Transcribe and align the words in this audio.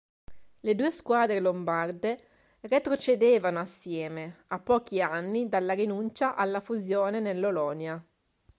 Le 0.61 0.73
due 0.73 0.89
squadre 0.89 1.39
lombarde 1.39 2.25
retrocedevano 2.61 3.59
assieme, 3.59 4.45
a 4.47 4.57
pochi 4.59 4.99
anni 4.99 5.47
dalla 5.47 5.73
rinuncia 5.73 6.33
alla 6.33 6.59
fusione 6.59 7.19
nell'Olonia. 7.19 8.03